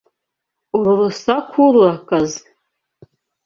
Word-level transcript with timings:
Uru 0.77 0.91
rusaku 0.99 1.59
rurakaze. 1.73 2.41